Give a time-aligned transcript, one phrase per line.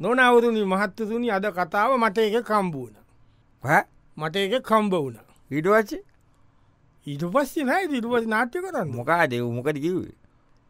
[0.00, 2.94] නොනවරුණි මහත්තතුනි අද කතාව මට එක කම්බූන
[4.16, 5.18] මට එක කම්බ වුණ.
[5.50, 5.92] ඉටවච්ච
[7.06, 8.88] ඊට පස්සේ නෑ දිරුවස් නාට්‍ය කරන්න.
[8.96, 10.14] මොකා දෙව් මොකට කිවේ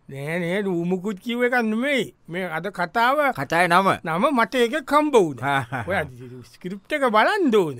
[0.08, 3.88] නෑනේ උමුකුත් කිව එකන්නෙමයි මේ අද කතාව කටයි නම?
[4.04, 5.38] නම මට එක කම්බ වුණ.
[6.52, 7.78] ස්කරිප්ට එක බලන් දෝන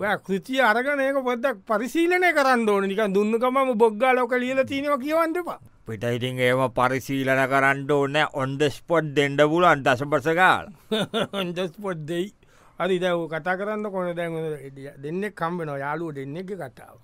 [0.00, 2.88] ඔය කෘතිය අරගන ඒක පොද්දක් පරිශීලනය කරන්න ඕන.
[2.90, 4.98] නික දුන්නකමම බොග්ගා ලෝක ලියල තිනව
[5.84, 10.66] කියවන්නපා පිටයිතින් ඒම පරිශීලන කරන්න ඕන්න ඔන්ඩ ස්පොට් දෙඩ පුලන් දසපසකාල
[11.32, 12.32] ොන්දස් පොඩ් දෙයි.
[12.78, 14.32] අරි දැව කතා කරන්න කොන දැන්
[15.02, 16.98] දෙන්නෙක් කම්බෙන යාලුව දෙන්න එක කතාව.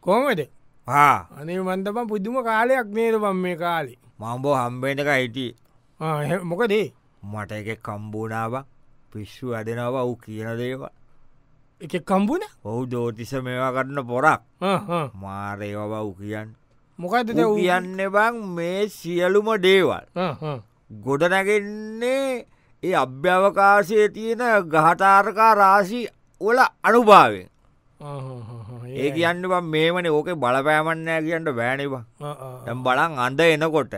[0.00, 0.48] කොමද
[0.86, 3.98] අනේ වන්දම පුදුම කාලයක් නේද බම් මේ කාලේ?
[4.18, 5.54] මම්බෝ හම්බේනක හිටිය
[6.42, 8.64] මොකදේ මට එක කම්බූනාව
[9.10, 10.92] පිස්සු අදෙනව වූ කියන දේවා
[11.80, 14.42] එක කම්බුණ ඔහු දෝතිස මේවා කරන්න පොරක්.
[15.14, 16.54] මාරේව බව් කියන්න
[16.98, 20.04] මොකද කියන්න බං මේ සියලුම දේවල්.
[21.04, 22.46] ගොඩනැගෙන්නේ
[22.82, 26.00] ඒ අභ්‍යවකාශය තියෙන ගහතාරකා රාශි
[26.40, 27.48] වල අනුභාවෙන්
[28.94, 32.04] ඒ කියන්න බම් මේමන ඕක බලපෑමන්නෑ කියන්න බෑනිවා
[32.66, 33.94] ඇම් බලන් අන්ද එනකොට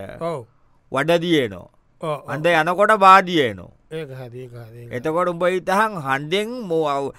[0.93, 1.67] වඩදියනෝ
[2.27, 3.71] අන්ද යනකොට බාදියනෝ
[4.93, 7.13] එතකොට උඹ ඉතහන් හන්ඩෙන් මෝව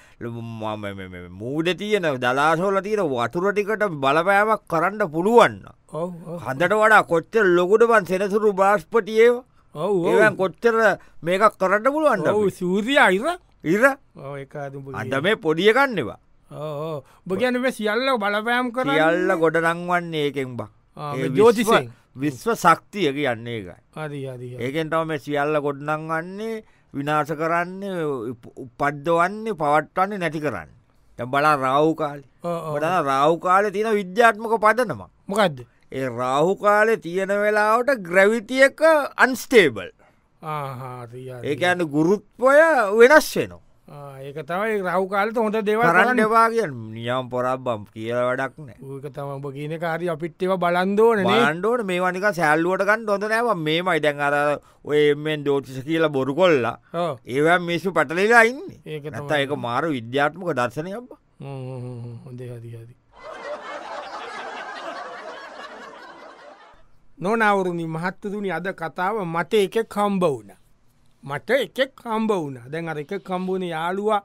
[1.34, 5.58] මූඩ තියන දලාසෝල තියෙන වතුරටිකට බලපෑමක් කරන්න පුළුවන්න
[6.45, 9.36] හඳට වඩා කොච්චර ලොකුට පන් සෙනසුරු බාස්පටියව
[9.75, 10.75] ඒවන් කොච්චර
[11.23, 13.28] මේකක් කරන්න පුළුවන්ට සූරිය අයිර
[13.66, 13.84] ඉර?
[14.95, 16.19] අද මේ පොඩියකන්නවා
[17.28, 20.69] බගැන සියල්ල බලපෑම් කර යල්ල ගොඩනංවන්නේ ඒකෙන් බා.
[21.36, 27.81] ජෝතිසෙන් විශ්ව ශක්තිය කියන්නේ එකයි ඒකෙන් තම මේ සියල්ල ගොඩනංවන්නේ විනාශ කරන්න
[28.57, 30.69] උපද්දවන්නේ පවට්වන්නේ නැති කරන්න.
[31.19, 32.21] බලා රාව්කාල
[32.73, 35.01] බඩ රාව්කාල තියෙන විද්‍යාත්මක පදනම.
[35.27, 38.81] මොකක්ද ඒ රාහුකාලෙ තියෙන වෙලාවට ග්‍රැවිතියක
[39.17, 39.89] අන්ස්ටේබල්
[41.43, 42.59] ඒඇන්න ගුරුත්පොය
[42.99, 48.57] වෙනස් වෙනවා ඒක තමයි රව්කාලට හොඳ දෙව කරන්න එවා කිය නියම් පොරක් බම් කියල වැඩක්
[48.59, 48.75] නෑ.
[48.95, 54.19] ඒක තම ඔබ කියන කාරි අපිට්ටව බලන්දෝන ආණ්ඩෝට මේ වනික සැල්ලුවටකන් හොඳ නෑව මේමයි දැන්
[54.28, 54.35] අර
[54.84, 56.75] ඔය එමෙන් දෝතිස කියලා බොරු කොල්ලා.
[57.25, 58.62] ඒව මිස්සු පටලිලා ඉන්න.
[58.85, 62.94] ඒක නත ඒක මාර විද්‍යාත්මක දර්ශනය ඔබ හොඳ හදි හදි
[67.19, 70.51] නොනවරුණි මහත්තතුනි අද කතාව මට එක කම්බ වුණ
[71.23, 72.57] මට එකෙක් කම්බ වුණ.
[72.72, 74.22] දැන් අර එක කම්බුණ යාළුවා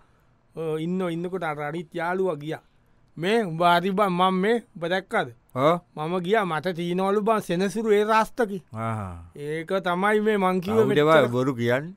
[0.78, 2.56] ඉන්න ඉන්නකොට අරනිත් යාළුව ගිය.
[3.16, 5.28] මේ උබාරිබන් මං මේ බදැක්කද
[5.96, 8.58] මම ගිය මට තිීනවලු බන් සෙනසුරු ඒ රාස්තකි.
[9.36, 11.94] ඒක තමයි මේ මංකිව දෙවා බොරු කියන්න?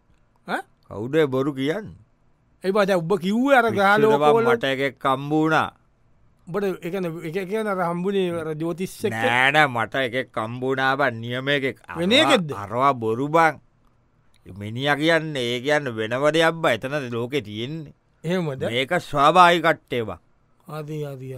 [0.87, 1.87] කවුඩේ බොරු කියන්න?
[2.63, 5.69] ඒ බද උබ කිව්ව අර ගාලෝමට එක කම්බූනා
[6.47, 13.59] බට එකන එක කියන රම්බුණේ ජෝතිස්ස නෑන මට එක කම්බුණාව නියම එක වෙනකෙද අරවා බොරුබං
[14.45, 17.93] මිනිිය කියන්න ඒ කියන්න වෙනවද අබ්බ එතනද ලෝකෙ තියෙන්නේ.
[18.23, 18.61] එහෙමද?
[18.63, 20.19] ඒක ස්වාභායි කට්ටේවා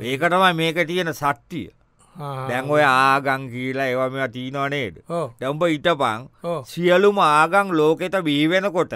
[0.04, 1.68] ඒකටම මේක තියෙන සට්ටිය
[2.16, 4.96] දැන් ඔය ආගං කියලා ඒව මෙ තිීනවනේද
[5.40, 6.28] දැම්ඹ ඉටපං
[6.66, 8.94] සියලුම ආගං ලෝකෙත බීවෙනකොට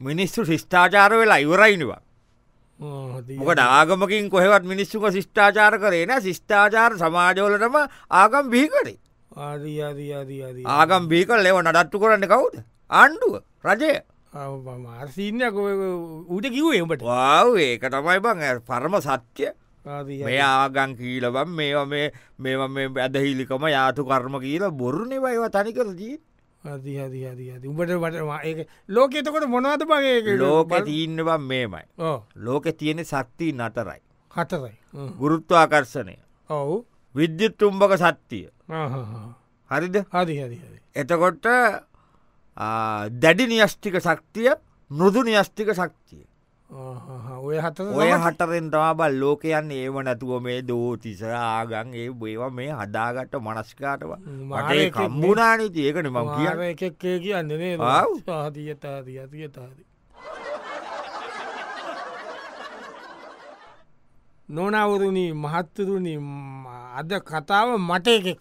[0.00, 2.00] මිනිස්සු ශිෂ්ඨාචාර වෙලා ඉවරයිනවා
[3.38, 7.76] මොකට ආගමකින් කොහෙවත් මිනිස්සුක ශිෂ්ඨාචාර කරේන ශිෂ්ඨාචාර සමාජෝලටම
[8.16, 8.96] ආගම් බිහිකරේ
[10.68, 12.60] ආගම් බිහිකල් ලෙව නඩත්තු කරන්න කවුද
[12.90, 13.92] ආණ්ඩුව රජය.
[14.32, 15.54] මාර්සිීනයක්
[16.28, 19.50] ඌට කිව් එමට වාව් ඒක තමයි බං පරම සත්‍යය
[20.24, 26.18] මේ ආගං කීලබම් මේවා මේ මේවා මේ ඇදහිලිකම යාතු කර්ම කියල බොරුණේ වයිව තනි කරජී
[26.62, 31.84] උඹට වට ලෝක එතකොට මොනවද බගේ ලෝක තිීන්නවා මේමයි.
[32.36, 34.00] ලෝක තියෙන ශක්තිී නතරයි.
[34.30, 34.74] හතරයි.
[35.18, 36.16] ගුරුත්වාකර්ශනය
[36.50, 36.84] ඔවු.
[37.14, 38.48] විද්‍යුත්තුම්ඹක සත්තිය
[39.70, 39.96] හරිද?
[40.12, 40.58] හරි හරි.
[40.94, 41.46] එතකොට
[43.22, 44.50] දැඩි නිියස්්ටික ශක්තිය
[44.90, 46.24] මෘදු නිියස්්ටික ශක්තිය.
[47.40, 53.34] ඔය හත ඔය හටරෙන් තමාබල් ලෝකයන් ඒව නැතුව මේ දෝතිස ආගන් ඒ බේවා මේ හදාගට
[53.46, 54.12] මනස්කාටව.
[54.50, 57.76] මට කම්බුණනානීති ඒකන මං කිය එකක්කේ කියන්නේ.
[57.78, 59.86] ආතියතාදී අතියතාදී
[64.48, 66.14] නොනවරුණි මහත්තරුණි
[66.98, 68.38] අද කතාව මට එකෙක්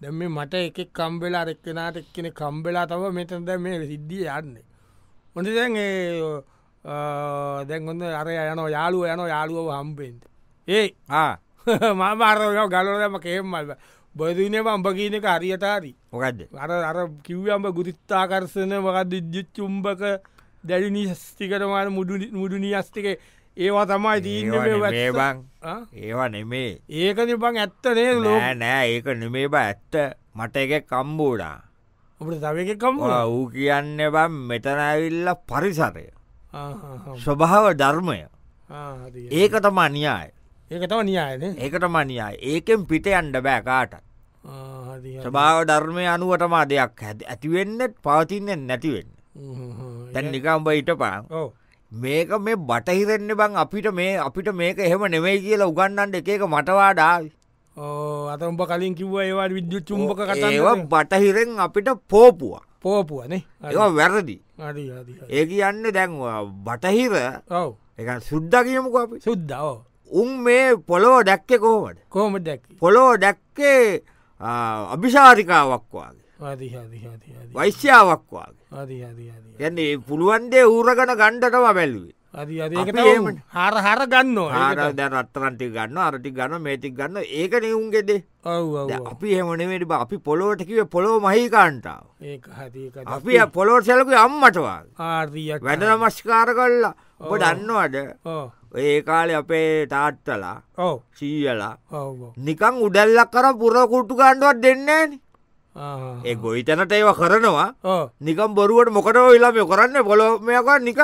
[0.00, 4.64] කම්බෝන දැම මට එකෙක් කම්බෙලා එක්කෙනට එක්කෙන කම්බෙලා තව මෙතද මේ සිද්ධිය යන්නේ.
[5.34, 5.74] හොඳ දැන්
[7.64, 10.22] දැන් හොඳ අර යන යාළුව යන යාළුවව හම්බෙන්ට
[10.68, 10.94] ඒ
[11.94, 13.74] මාමාරය ගලොදම කේම්මල්ව
[14.14, 20.02] බොදනේ අම්ඹ කියනක හරියටාරි මොකක්ද අර අර කිව්වම්ඹ ගුරිත්තාකර්සන වකද විද්‍යුච්චුම්භක
[20.64, 23.18] දැඩි නිස්තිකරමාන මුඩු මුඩුනි අස්තික
[23.58, 24.50] ඒවා තමයි දීන්න
[25.12, 25.36] බං.
[25.94, 26.70] ඒවා නෙමේ.
[26.88, 29.94] ඒකන බං ඇත්තනේ ලෝ නෑ ඒක නෙමේ බ ඇත්ත.
[30.34, 31.58] මට එක කම්බෝඩා
[32.20, 36.08] අපට තවකකම් ඌ කියන්න බම් මෙතනැවිල්ල පරිසරය.
[37.18, 38.18] ස්වභාව ධර්මය.
[39.32, 40.30] ඒක තම අනියාය
[40.70, 43.94] ඒක තම නියායන ඒකටම අනියාය ඒකෙන් පිට අන්ඩ බෑ කාට
[45.24, 49.08] ස්වභාව ධර්මය අනුවටමා දෙයක් ඇතිවෙන්නත් පවතින්නෙන් නැතිවෙන්න
[50.12, 51.24] තැන් නිකම්බ ඉට පාන්
[51.92, 57.28] මේක මේ බටහිරෙන්න්න බං අපිට මේ අපිට මේක එහෙම නෙමෙයි කියලා උගන්නන්ට එක එක මටවාඩාව
[58.32, 62.60] අත උඹ කලින් කිව්ව ඒවා විද්‍යුත් චුම්භක ඒවා බටහිරෙන් අපිට පෝපුවා.
[62.82, 64.36] පෝපුවනේ ඒවා වැරදි.
[65.30, 67.14] ඒ කියන්න දැන්වා බටහිර
[67.50, 67.74] ඔව.
[67.98, 69.20] එක සුද්ද කියමුක අපි.
[69.20, 69.80] සුද්දාව
[70.10, 72.76] උන් මේ පොළොව දැක්කෙ කොහොමට කෝම දැක්කි?
[72.76, 74.02] පොළොව දැක්කේ
[74.92, 76.27] අභිශාරිකාවක් වගේ
[77.54, 78.54] වෛශ්‍යාවක් වගේ.
[79.60, 82.14] යන්නේ පුළුවන්දේ ඌරගන ගණ්ඩටම බැල්ලුවේ
[82.78, 82.90] ඒක
[83.54, 88.10] හර හර ගන්න ආර දැ රත්තරන්ටි ගන්න අරටි ගන්න මේතික් ගන්න ඒක නිවුන්ගෙද
[89.06, 89.92] අපි එමනවට බ.
[89.94, 92.04] අපි පොලෝට කිව පොලෝ මහිකාන්ටාව
[93.08, 94.78] අපි පොලෝට සැලක අම්මටවා
[95.64, 97.94] වැඩ නමස්කාර කල්ලා ඔබ දන්නවාට
[98.78, 100.56] ඒ කාලෙ අපේ තාත්තලා
[101.14, 101.74] සීයලා
[102.40, 105.10] නිකං උඩැල්ලක් කර පුරකුට්ටු ගණ්ඩුවත් දෙන්නේන
[106.24, 107.70] ඒ ගොයිතැනට ඒව කරනවා.
[108.20, 110.04] නිකම් බොරුවට මොකට ඉලාම කරන්න?
[110.04, 111.00] පොලොමයක නික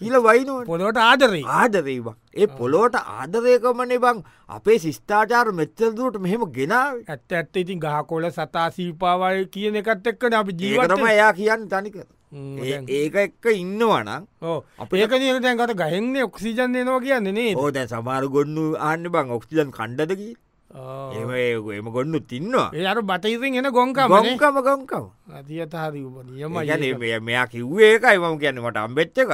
[0.00, 1.44] කියල වයිනුවට පොලොට ආදරී.
[1.58, 2.16] ආදරේ බං.
[2.34, 4.24] ඒ පොලෝට ආදරයකමනේ බං.
[4.48, 6.98] අපේ සිස්ථාචාර මෙච්චරදුවට මෙහෙම ගෙනාව.
[7.06, 11.96] ඇත්ත ඇත්ත ඉතින් ගහකොල සතා සීපාවය කියන එකත් එක්කන අපි ජීවතම එයා කියන්න තනික
[12.34, 18.64] ඒක එක්ක ඉන්නවනම් ඕ අපේ ඒක නියටැන්කට ගහෙන්නේ ඔක්සිජන් දෙනවා කියන්නේ ඕ දැ සමාර ගොන්නු
[18.88, 20.30] ආන්න බං ඔක්සිජන් කණ්ඩදකි
[20.74, 21.30] එම
[21.70, 27.94] එම ගොන්නු තින්නවා ඒ අර බටයිසින් එන ගොංකම ගොංකම ගොංකම අතියතහරි නියම ගැන මෙයා කිව්වේ
[27.94, 28.60] ඒකයි මම කියන්න.
[28.60, 29.32] මට අම්බෙච්ච එක.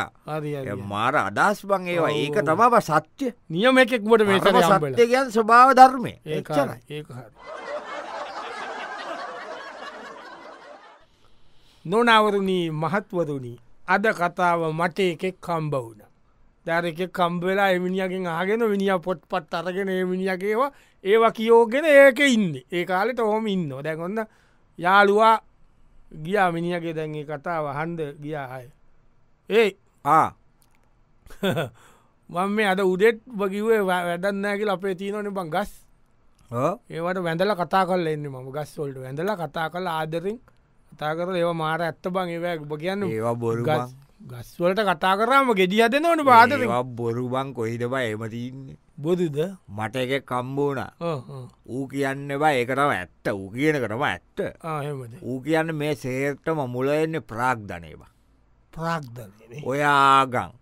[0.82, 2.10] මාර අදස් බං ඒවා.
[2.12, 3.32] ඒක තම සත්‍ය.
[3.48, 6.12] නියම එකෙක්මට මේ සත්‍ය ගැන් ස්වභාව ධර්මය.
[6.26, 6.78] ඒ ඒක හරි.
[11.84, 13.58] නොනවරුණී මහත්වරුණී
[13.88, 15.74] අද කතාව මට එකෙක් කම්බ
[16.70, 20.70] දැර එක කම්බවෙලා එමිනිියගෙන් ආගෙන විනිිය පොට් පත් අරගෙන එමිනිියගේවා
[21.04, 22.50] ඒවා කියෝගෙන ඒක ඉන්න.
[22.72, 24.26] ඒ කාලෙට හොම ඉන්න දැකොන්න
[24.78, 25.36] යාළුවා
[26.24, 28.66] ගියා මිනිියගේ දැන්ගේ කතාව හන්ද ගියාය
[29.50, 29.70] ඒ
[30.04, 30.28] ආ.
[32.30, 35.72] මං මේ අද උඩෙත් වකිවේ වැඩන්නෑකිල අපේ තියනන බං ගස්.
[36.90, 40.38] ඒවට වැඳල කතා කල එන්න ම ගස්වොල්ට වැඳල කතා කල ආදරින්
[40.92, 42.28] කතා කර ඒව මාර ඇත්ත බං.
[42.28, 47.54] ඒවැ ඔබ කියන්න ඒවා බොරු ගස් ගස්වලට කතා කරම ගෙඩිය දෙනවන බාද ඒවා බොරු බං
[47.54, 49.38] කොහිද බ එමතින්නේ බොදුද?
[49.68, 50.80] මට එක කම්බෝන
[51.66, 53.26] ඌ කියන්න බා ඒකටම ඇත්ත.
[53.32, 54.38] ඌ කියන කරම ඇත්ත.
[55.22, 58.12] ඌ කියන්න මේ සේර්ටම මුලවෙන්න ප්‍රාග්ධනයවා
[58.72, 59.32] ප්‍රාග්ධන
[59.64, 60.52] ඔයාගං.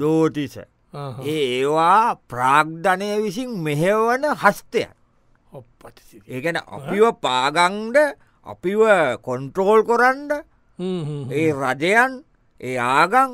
[0.00, 0.56] දෝතිස.
[1.26, 4.24] ඒවා ප්‍රාග්ධනය විසින් මෙහෙවන
[5.52, 7.96] ඔප්පට ඒගැන අපිව පාගංඩ
[8.46, 8.80] අපිව
[9.22, 10.32] කොන්ට්‍රෝල් කොරන්ඩ
[11.32, 12.22] ඒ රජයන්
[12.60, 13.30] ඒ ආගං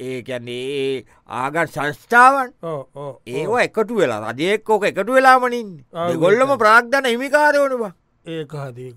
[0.00, 1.04] ඒකැන්නේ ඒ
[1.36, 2.50] ආගන් සංස්ථාවන්
[3.28, 5.70] ඒවා එකතු වෙලා රජයෙක් ඕක එකතු වෙලාමනින්
[6.18, 7.92] ගොල්ලම ප්‍රාග්ධන හිමිකාරයවනවා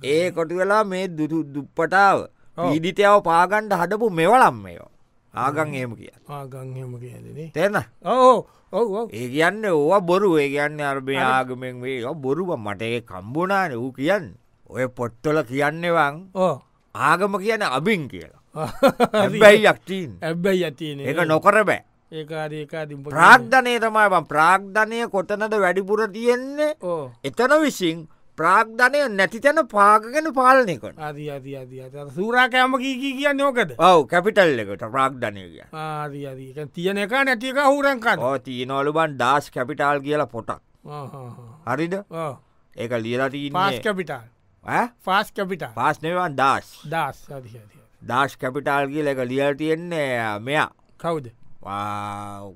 [0.06, 2.18] ඒ කොටු වෙලා මේ දුතු දුප්පටාව
[2.57, 4.89] පීඩිතයාව පාගණ්ඩ හඩපු මෙවලම් මේෝ
[5.33, 8.38] ආගං ඒම කිය ආගංහෙම කියදනේ තෙන්න ඕ
[8.74, 10.30] ඔව ඒ කියන්න ඕවා බොරු.
[10.38, 14.27] ඒ කියන්න අර්භය ආගමෙන් වේ බොරුව මට ඒ කම්බුණාන වූ කියන්න
[14.69, 16.15] ඔය පොට්ටොල කියන්නවන්
[16.95, 18.40] ආගම කියන අබින් කියලා
[19.13, 21.83] හැබැයි යක්ටීන් ඇබ්බැයි ඇතින ඒක නොකර බෑ.
[23.11, 26.73] ප්‍රාග්ධනය තමයි ප්‍රාග්ධනය කොතනද වැඩිපුර තියෙන්නේ?
[27.23, 28.02] එතන විසින්
[28.37, 30.99] ප්‍රාග්ධනය නැති තැන පාගගෙන පාලනය කොට
[32.11, 33.73] සූරාකෑම කී කියන්න ඕකද?
[33.80, 40.28] ඔව කැපිටල් එකට ප්‍රාග්ධනය කිය තියෙන එක නැතික හුරන්කන්න ඕ තියනොලු බන් ඩාස් කැපිටාල් කියලා
[40.28, 40.61] පොටක්.
[41.68, 41.97] හරිද?
[42.75, 44.28] ඒක ලියලට පාස් කැපිටල්
[45.02, 50.69] ෆාස් කැපිටා පාස්නවන් ඩාස් දස් අදී දාශ් කැපිටාල් කියල එක ලියල් තියෙන්නේ මෙයා.
[50.97, 51.31] කවුද?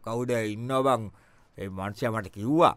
[0.05, 1.11] කවුද ඉන්න බං?
[1.57, 2.75] මංසය මට කිව්වා.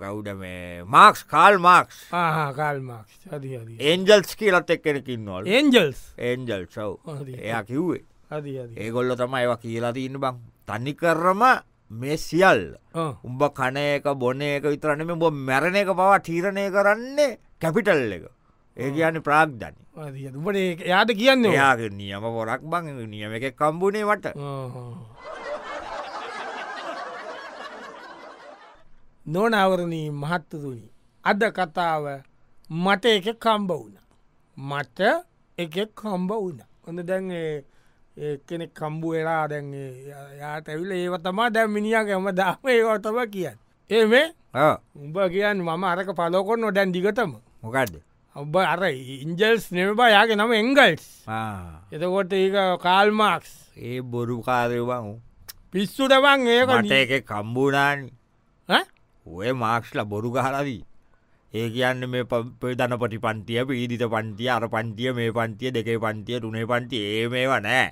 [0.00, 0.82] කවුද මේ?
[0.84, 6.98] මාක්ස් කාල් මාක්ස් කාල්මක් අදී අදී ඒන්ජල්ස් කියලත් එක්කෙනකින්නවල් ඒන්ජල්ස් ඒන්ජල් සව්
[7.38, 8.02] එයා කිව්වේ.
[8.76, 10.42] ඒගොල්ල තම ඒවා කියලා තින්න බං.
[10.66, 11.42] තනි කරම
[11.90, 12.62] මේ සියල්
[12.96, 18.24] උඹ කන එක බොන එක විතරනම බො මැරණ එක පවා තීරණය කරන්නේ කැපිටල් එක
[18.76, 19.80] ඒ කියන්න ප්‍රාග්ධනි.
[20.38, 24.26] උඹට යාට කියන්න එයාගේ නියම පොරක් බං නියම එක කම්බුණේ වට
[29.26, 30.86] නොනවරණී මහත්තතුනි
[31.24, 32.04] අද කතාව
[32.84, 33.96] මට එක කම්බ වුණ.
[34.56, 35.00] මට
[35.58, 36.60] එකෙක් කම්බ වුණ.
[36.86, 37.30] ඔන්න දැන්
[38.46, 39.70] කෙනෙක් කම්බු වෙලා දැන්
[40.40, 43.58] යාට ඇවිල ඒව තමා දැම් මිනිියගම දාම ඒවතම කියන්න.
[43.90, 44.26] ඒ මේ
[45.04, 47.94] උඹ කියන්න මම අරක පලොකොන්න දැන් දිගතම මොකක්ද
[48.36, 51.04] ඔබ අර ඉන්ජල්ස් නෙමබා යාගේ නම එංගල්ස්.
[51.92, 55.22] එතකොට ඒක කාල්මාක්ස් ඒ බොරු කාරයවන්
[55.70, 58.10] පිස්සුටවන් ඒක මට එක කම්බුනානි
[59.26, 60.82] ඔය මාක්ස්ල බොරු ගහලදී.
[61.54, 66.66] ඒ කියන්න මේ පදන පටි පන්තිය පීදිත පන්තිය අර පන්තිය මේ පන්තිය දෙකේ පන්තිය තුනේ
[66.66, 67.86] පන්ති ඒ මේවා නෑ.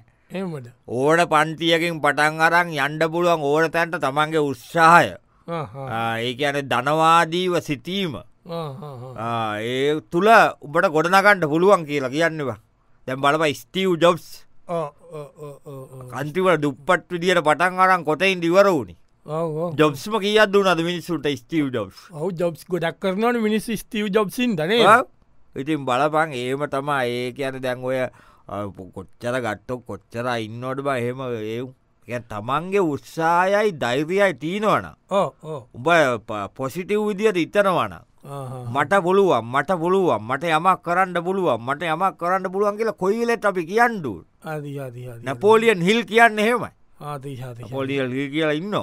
[0.89, 5.15] ඕන පන්තියකින් පටන් අරන් යන්ඩ පුළුවන් ඕන තැන්ට තමන්ගේ උත්සාහය.
[6.19, 10.29] ඒ කියන ධනවාදීව සිතීම ඒ තුළ
[10.61, 12.59] උබට ගොඩනකන්ට පුළුවන් කියලා කියන්නවා
[13.07, 14.27] දැම් බලප ස්ටීව් ජොබ්ස්
[16.13, 18.97] කන්තිවට දුප්පත් විදිට පටන් අරන් කොටයින් දිවර වුණි?
[19.79, 24.73] ජොබ්ස්ම කියත් දුනද මිනිස්සුට ස්ටීව් ජොබ්ස් ඔව ජොබ්ස් ගොඩක් කරනවන මිනිස් ස්ටීව් ජොබ්සින් දන
[25.57, 27.99] ඉතින් බලපන් ඒම තමා ඒ කියන දැන් ඔය
[28.93, 31.21] කොච්චර ගට්ටොක් කොච්චර ඉන්නවට බ එහෙම
[32.09, 35.89] ඒ තමන්ගේ උත්සායයි දෛරයයි තිීනවන උඹ
[36.57, 42.77] පොසිටව් විදියට ඉතනවන මට පුළුවන් මට පුළුවන් මට යමක් කරන්න පුළුවන් මට යමක් කරන්න පුළුවන්
[42.77, 44.13] කියලා කොයිලෙට අපි කියන්ඩු
[45.23, 46.71] නැපෝලියන් හිල් කියන්න එහෙමයි
[47.71, 48.75] පොලියල් කියලා ඉන්න?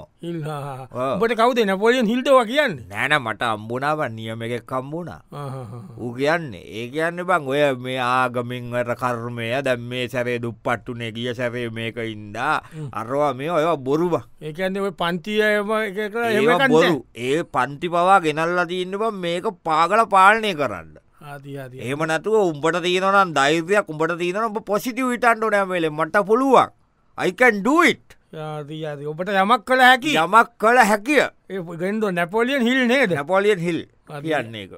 [1.21, 2.75] බට කවද නැපොලියන් හිල්ටවා කියන්න?
[2.91, 5.21] නෑන මට අම්බුණාව නියම එක කම්බුණා
[5.97, 11.69] ඌ කියන්නේ ඒ කියන්න බං ඔය මේ ආගමින්වට කර්මය දැම් මේ සැරේ දුප්පට්ටුනේ ගිය සැරේ
[11.79, 12.55] මේක ඉන්දා
[12.91, 15.67] අරවා මේ ඔය බොරුබ ඒකන්න ඔය පන්තියම
[16.71, 16.95] බොරු.
[17.15, 20.97] ඒ පන්ති පවා ගෙනල්ලා තියන්න බ මේක පාගල පාලනය කරන්න.
[21.85, 26.71] ඒම නැතුව උඹට තියනනම් දෛර්යක් උඹට තියන ඔබ පොසිටිව විටන්ඩ නෑමේලේ මට පුළුවන්
[27.19, 28.09] අයිකන් ඩුයිට්
[29.11, 30.13] ඔබට යමක් කළ හැකි.
[30.15, 31.23] යමක් කළ හැකිය.
[31.81, 33.11] ගෙන්ද නැපොලියන් හිල් නේද?
[33.11, 33.79] නැපොලියන් හිල්
[34.21, 34.73] කියන්නේ එක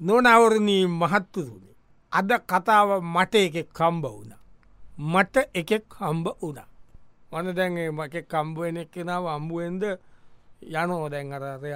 [0.00, 1.70] නොනවරණී මහත්තුරුණි
[2.12, 4.32] අද කතාව මට එකෙක් කම්බ වුණ.
[4.98, 6.60] මට එකෙක් හම්බ වුණ.
[7.32, 9.82] වන දැන්ගේ මක කම්බුවෙන එක්කෙනාව අම්බුවෙන්ද
[10.74, 11.72] යනෝ දැන් අරරය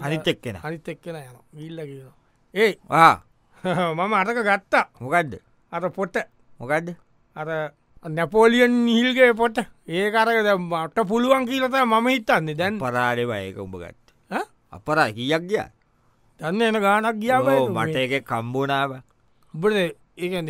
[0.00, 0.56] අනිත් එක්කෙන.
[0.62, 2.10] අනිත් එක්කෙන යන ගිල්ල කියන
[2.54, 2.72] ඒ
[3.96, 4.84] මම අටක ගත්තා.
[5.00, 5.38] මොකක්ද
[5.72, 6.16] අර පොට.
[6.60, 6.94] මොකක්ද
[7.36, 7.48] අර
[8.04, 9.58] නැපෝලියන් නිල්ගේ පොට.
[9.88, 12.54] ඒකරක මට පුළුවන් කියලත මම හිතන්නේ.
[12.54, 14.42] දැන් පරාඩවා ඒක උඹ ගත්ත.
[14.72, 15.64] අපරා කියක් ගිය?
[16.40, 18.92] දන්න එන ගානක් ගියාව මට එක කම්බුණාව
[19.54, 19.76] උබට
[20.16, 20.40] ඒ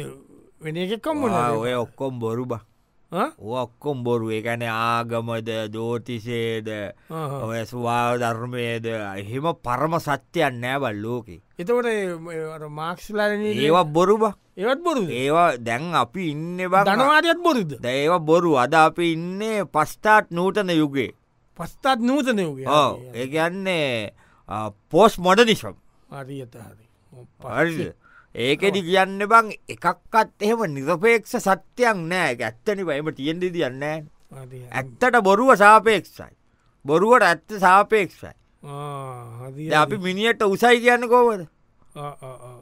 [0.63, 2.53] වෙන එකක්කම්බුණ ඔය ඔක්කොම් බොරුබ
[3.13, 4.31] ඔක්කොම් බොරු.
[4.31, 6.69] එකන ආගමද දෝතිසේද
[7.11, 11.29] ඔය ස්වා ධර්මයද එහෙම පරම සත්‍යයන් නෑබල් ලෝක.
[11.59, 11.89] එතකොට
[12.71, 14.25] මාක්ස්ලන ඒවත් බොරුබ
[14.57, 16.85] ඒවත් බොරු ඒවා දැන් අපි ඉන්න බ.
[16.85, 17.71] ධනවාදයත් බොරුද?
[17.85, 18.57] ඒව බොරු.
[18.57, 21.13] අද අපි ඉන්නේ පස්ථාත් නූතන යුගේ
[21.59, 22.67] පස්ථාත් නූතන යුගේ
[23.15, 24.13] ඒගන්නේ
[24.91, 25.77] පෝස් මොඩනිශම්
[26.11, 27.93] අරියත හරි
[28.35, 32.37] ඒකෙදි කියන්න බං එකක්කත් එහෙම නිරපේක්ෂ සත්‍යයක් නෑ.
[32.41, 33.83] ඇත්තනි බයිම තියෙන්ද දියන්න
[34.73, 36.33] ඇත්තට බොරුව සාපේක්ෂයි.
[36.85, 38.33] බොරුවට ඇත්ත සාපේක්ෂයි.
[39.77, 41.47] අපි මිනිියට උසයි කියන්න කෝවද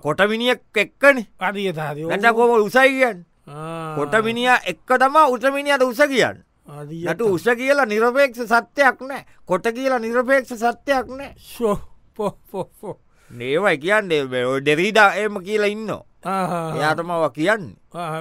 [0.02, 1.24] කොට මිනිියක් එක්කන.
[1.40, 3.24] නැට කෝම උසයි කියන්න?
[3.96, 6.42] කොට මිනිිය එක්ක තමා උසමිනිියට උස කියන්න.
[7.06, 9.22] යට උස කියලා නිරපේක්ෂ සත්‍යයක් නෑ.
[9.46, 11.34] කොට කියලා නිරපේක්ෂ සත්‍යයක් නෑ.
[11.38, 11.78] ශෝ
[12.14, 12.34] පො
[13.30, 14.22] නේවයි කියන්නේ
[14.60, 15.90] ඩෙරීඩා එම කියලා ඉන්න.
[16.26, 17.64] එයාතමව කියන්න.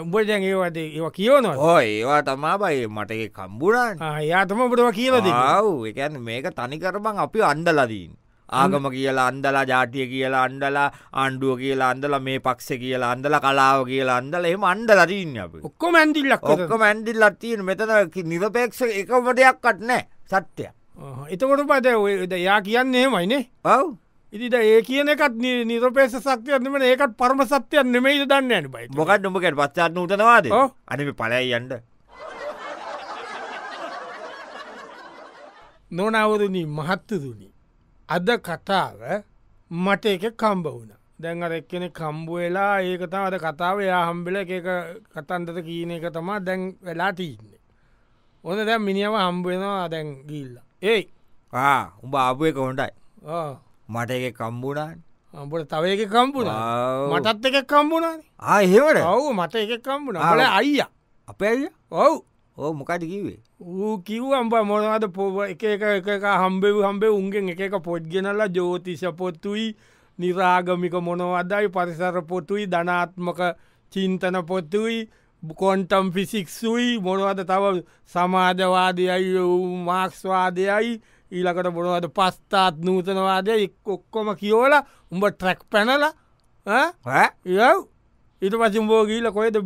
[0.04, 2.88] උඹජැන් ඒවට ඒවා කියවනවා ඕ ඒවා තමා බයි.
[2.88, 4.00] මට එක කම්බුණන්
[4.30, 8.12] යාතම බටව කියලද ආව් එකැන් මේක තනිකරබං අපි අන්ඩලදීන්
[8.50, 14.18] ආගම කියලා අන්දලා ජාතිය කියලා අන්ඩලා ආණ්ඩුව කියලා අන්දල මේ පක්ෂ කියලා අන්දල කලාව කියලා
[14.22, 15.54] අන්දල එම අන්ඩ ලදීන්න අප.
[15.68, 17.94] ඔක්කො මැන්දිල්ලක් ඔක්ක මැන්දිල් ලත්තිීන මෙතන
[18.32, 20.70] නිරපේක්ෂ එකම දෙයක්කට නෑ සත්‍යය.
[21.30, 21.62] එතකොට
[21.96, 23.98] ඔයද යා කියන්නේ මයිනේ ඔව්
[24.34, 25.36] ඉතිට ඒ කියන එකත්
[25.70, 30.46] නිරපේස සත්‍යයන්නම ඒකත් පරම සත්‍යයන් නෙමෙයි දන්න න බයි මොකත් නොමකට පච්චාත් නූතනවාද?
[30.88, 31.74] අනිම පලයි යන්ඩ
[35.92, 37.50] නොනවරණී මහත්තතුනි
[38.10, 39.00] අද කතාව
[39.72, 40.92] මට එක කම්බ වුණ.
[41.20, 43.82] දැන් අර එක්කෙන කම්බු වෙලා ඒකතම අද කතාව.
[43.82, 44.52] යා හම්බෙල එක
[45.14, 47.60] කතන්දත කියන එක තමා දැන් වෙලා තිීන්නේ.
[48.44, 51.02] ඕන දැන් මිනිියව හම්බුවෙනවා දැන් ගිල්ල ඒ
[52.04, 52.94] උඹ ආපුය කොහොටයි
[53.90, 54.98] මට එක කම්බුණන්
[55.34, 56.50] අඹට තව එක කම්පුණ
[57.12, 60.82] මටත් එක කම්බුණන ආහෙවට ඔවු මට එක කම්බුණ අල අයිය.
[61.28, 62.24] අප ඇය ඔව්.
[62.58, 67.62] ඕ මොකද කිවේ ඌ කිව් අම්බ මොනවද පොව එක එක එක හම්බෙව හම්බේ උන්ගෙන් එක
[67.62, 69.68] එක පොඩ්ගෙනල්ලා ජෝතිෂ පොත්තුයි
[70.20, 73.40] නිරාගමික මොනවදයි පරිසර පොතුයි ධනාත්මක
[73.94, 74.98] චින්තන පොත්තුයි
[75.44, 79.46] කොන්ටම් ෆිසික්සුයි මොනවද තව සමාජවාදයයි
[79.86, 81.00] මාක්ස්වාදයයි
[81.32, 84.74] ඊලකට මොනවද පස්ථාත් නූතනවාදය ඔක්කොම කියෝල
[85.12, 86.04] උඹ ට්‍රැක් පැනල
[87.46, 87.80] යව්
[88.42, 89.58] ඉට පසිම්බෝ ගීල කොයද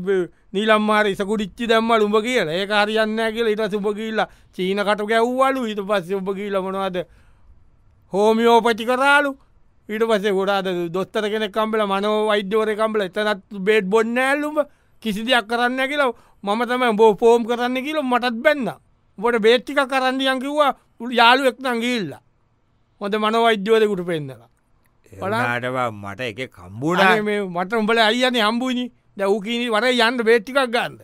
[0.54, 2.48] නීලම්මාර ඉසකුඩිච්චි දැම්මල උඹ කියල.
[2.50, 5.66] ඒ කාරයන්න කියල ඉට සුප කියල්ල චීනකට ගැව්වලු.
[5.66, 6.98] ඊට පස්ස උඹ කියීල මොනවාද?
[8.14, 9.32] හෝමියෝපති කරාලු.
[9.90, 14.58] ඊට පසේ ගොඩාද දොස්තර කෙන කම්බල මනෝ වෛද්‍යවර කම්බල එතනත් බේඩ් බොන්න ඇල්ලුම
[15.04, 18.70] කිසි දෙයක් කරන්න කියලව මම තම බෝ පෝම් කරන්න කියල මටත් බැන්න
[19.18, 20.72] බොට බේට්ටික කරන්දියන් කිව්වා
[21.12, 22.22] යාලු එක්නං ගිල්ලා
[23.02, 24.50] හොඳ මනවෛද්‍යවරකුට පෙන්න්නලා
[25.12, 27.02] පලාටවා මට එක කම්බුණ
[27.48, 28.86] මට උඹල අයියන හම්බුණනි
[29.18, 30.96] දැවකීනි වර යන්න බේට්ටිකක් ගන්න